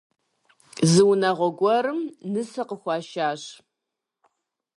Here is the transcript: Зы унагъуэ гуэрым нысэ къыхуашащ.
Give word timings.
Зы 0.91 1.01
унагъуэ 1.11 1.49
гуэрым 1.59 1.99
нысэ 2.31 2.63
къыхуашащ. 2.69 3.41